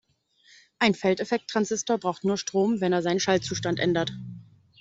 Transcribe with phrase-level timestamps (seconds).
[0.79, 4.11] Ein Feldeffekttransistor braucht nur Strom, wenn er seinen Schaltzustand ändert.